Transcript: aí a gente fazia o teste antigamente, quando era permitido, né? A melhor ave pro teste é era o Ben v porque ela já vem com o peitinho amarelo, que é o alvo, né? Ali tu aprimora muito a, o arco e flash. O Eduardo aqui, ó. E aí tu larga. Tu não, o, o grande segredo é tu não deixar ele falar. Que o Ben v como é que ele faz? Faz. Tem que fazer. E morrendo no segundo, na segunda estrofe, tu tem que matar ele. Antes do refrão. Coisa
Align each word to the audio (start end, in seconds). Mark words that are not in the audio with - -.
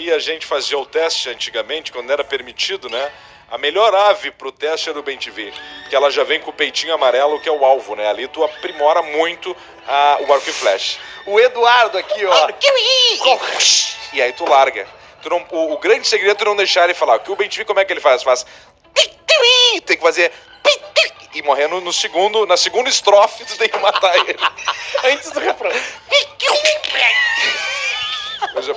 aí 0.00 0.12
a 0.12 0.18
gente 0.18 0.46
fazia 0.46 0.78
o 0.78 0.86
teste 0.86 1.28
antigamente, 1.28 1.92
quando 1.92 2.10
era 2.10 2.24
permitido, 2.24 2.88
né? 2.88 3.12
A 3.50 3.58
melhor 3.58 3.92
ave 3.94 4.30
pro 4.30 4.52
teste 4.52 4.88
é 4.88 4.92
era 4.92 5.00
o 5.00 5.02
Ben 5.02 5.18
v 5.18 5.52
porque 5.82 5.96
ela 5.96 6.10
já 6.10 6.22
vem 6.22 6.40
com 6.40 6.50
o 6.50 6.52
peitinho 6.52 6.94
amarelo, 6.94 7.40
que 7.40 7.48
é 7.48 7.52
o 7.52 7.64
alvo, 7.64 7.96
né? 7.96 8.08
Ali 8.08 8.28
tu 8.28 8.44
aprimora 8.44 9.02
muito 9.02 9.56
a, 9.86 10.18
o 10.20 10.32
arco 10.32 10.48
e 10.48 10.52
flash. 10.52 10.98
O 11.26 11.38
Eduardo 11.38 11.98
aqui, 11.98 12.24
ó. 12.24 12.48
E 14.12 14.22
aí 14.22 14.32
tu 14.32 14.48
larga. 14.48 14.86
Tu 15.20 15.28
não, 15.28 15.44
o, 15.50 15.72
o 15.74 15.78
grande 15.78 16.06
segredo 16.06 16.32
é 16.32 16.34
tu 16.36 16.44
não 16.44 16.56
deixar 16.56 16.84
ele 16.84 16.94
falar. 16.94 17.18
Que 17.18 17.30
o 17.30 17.36
Ben 17.36 17.48
v 17.48 17.64
como 17.64 17.80
é 17.80 17.84
que 17.84 17.92
ele 17.92 18.00
faz? 18.00 18.22
Faz. 18.22 18.46
Tem 19.84 19.96
que 19.96 20.02
fazer. 20.02 20.32
E 21.32 21.42
morrendo 21.42 21.80
no 21.80 21.92
segundo, 21.92 22.44
na 22.44 22.56
segunda 22.56 22.90
estrofe, 22.90 23.44
tu 23.44 23.56
tem 23.56 23.68
que 23.68 23.78
matar 23.78 24.16
ele. 24.16 24.36
Antes 25.14 25.30
do 25.30 25.38
refrão. 25.38 25.70
Coisa 28.52 28.74